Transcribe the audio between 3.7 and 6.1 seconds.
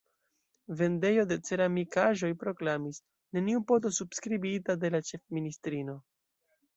poto subskribita de la ĉefministrino.